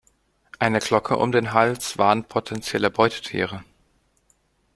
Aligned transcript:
Eine 0.57 0.79
Glocke 0.79 1.15
um 1.15 1.31
den 1.31 1.53
Hals 1.53 1.99
warnt 1.99 2.27
potenzielle 2.27 2.89
Beutetiere. 2.89 3.63